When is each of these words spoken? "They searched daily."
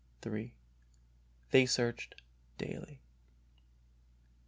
"They 1.51 1.67
searched 1.67 2.15
daily." 2.57 3.01